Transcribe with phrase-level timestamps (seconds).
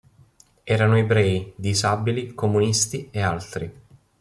[0.63, 3.73] Erano ebrei, disabili, comunisti e altri.